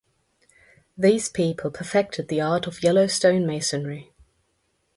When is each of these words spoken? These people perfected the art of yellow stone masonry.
These 0.97 1.29
people 1.29 1.69
perfected 1.69 2.27
the 2.27 2.41
art 2.41 2.65
of 2.65 2.81
yellow 2.81 3.05
stone 3.05 3.45
masonry. 3.45 4.11